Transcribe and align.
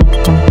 Thank 0.00 0.47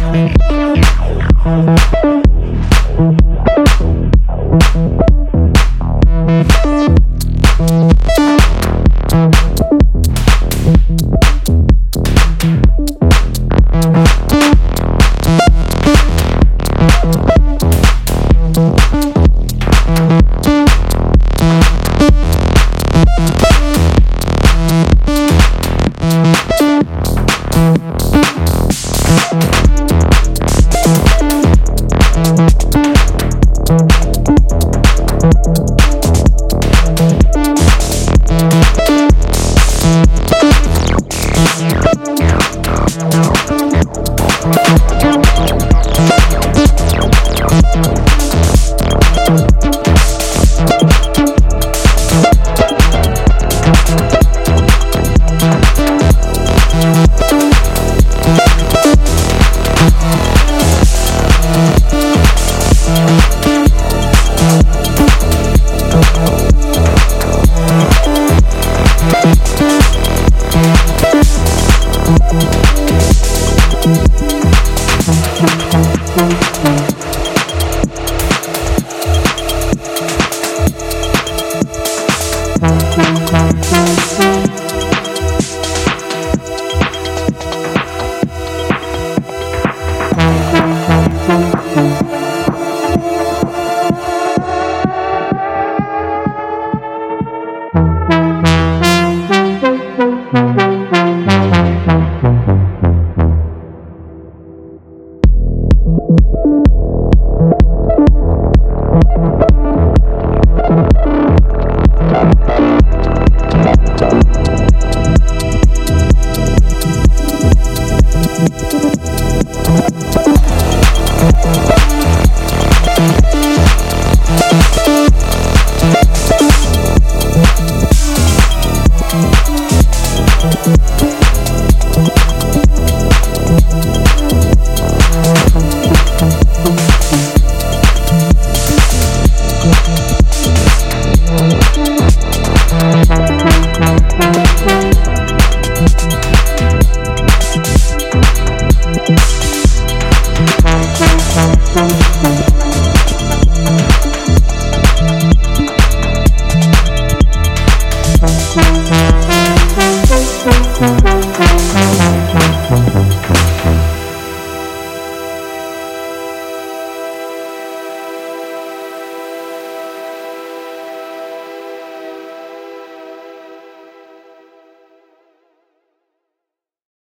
Thank 0.00 0.40